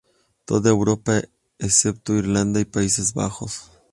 Toda 0.45 0.71
Europa, 0.71 1.21
excepto 1.59 2.15
Irlanda 2.15 2.59
y 2.59 2.65
Países 2.65 3.13
Bajos. 3.13 3.69